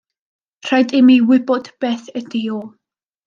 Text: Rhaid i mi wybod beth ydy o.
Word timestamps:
Rhaid 0.69 0.95
i 0.99 1.01
mi 1.09 1.17
wybod 1.31 1.71
beth 1.85 2.09
ydy 2.21 2.43
o. 2.57 2.61